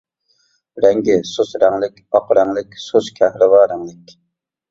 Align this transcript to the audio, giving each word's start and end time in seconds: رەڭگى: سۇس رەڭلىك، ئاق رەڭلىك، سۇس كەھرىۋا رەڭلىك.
رەڭگى: 0.85 1.17
سۇس 1.31 1.51
رەڭلىك، 1.63 2.01
ئاق 2.19 2.33
رەڭلىك، 2.39 2.73
سۇس 2.87 3.13
كەھرىۋا 3.19 3.59
رەڭلىك. 3.73 4.17